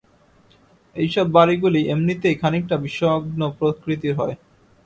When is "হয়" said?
4.15-4.35